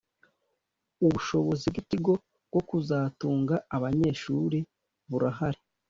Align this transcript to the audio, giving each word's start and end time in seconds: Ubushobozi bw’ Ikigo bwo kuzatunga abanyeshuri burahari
Ubushobozi 1.05 1.65
bw’ 1.71 1.77
Ikigo 1.83 2.13
bwo 2.49 2.61
kuzatunga 2.69 3.55
abanyeshuri 3.75 4.59
burahari 5.09 5.61